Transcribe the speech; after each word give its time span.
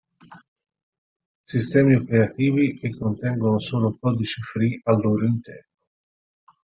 Sistemi 1.45 1.93
operativi 1.95 2.75
che 2.79 2.89
contengono 2.89 3.59
solo 3.59 3.95
codice 4.01 4.41
free 4.41 4.79
al 4.85 4.99
loro 4.99 5.27
interno. 5.27 5.69